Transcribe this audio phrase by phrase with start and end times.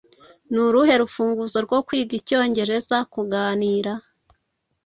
[0.51, 3.93] Ni uruhe rufunguzo rwo kwiga icyongereza kuganira